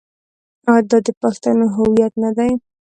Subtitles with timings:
[0.71, 2.51] آیا دا د پښتنو هویت نه دی؟